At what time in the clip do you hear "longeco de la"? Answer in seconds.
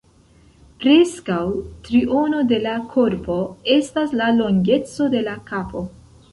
4.41-5.41